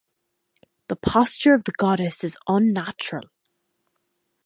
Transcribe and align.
The 0.87 0.95
posture 0.95 1.53
of 1.53 1.65
the 1.65 1.71
goddesses 1.73 2.31
is 2.31 2.37
unnatural. 2.47 3.29